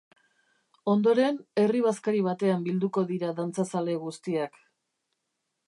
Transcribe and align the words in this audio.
Ondoren, 0.93 1.35
herri 1.63 1.83
bazkari 1.87 2.23
batean 2.29 2.65
bilduko 2.69 3.05
dira 3.13 3.29
dantzazale 3.41 3.99
guztiak. 4.07 4.59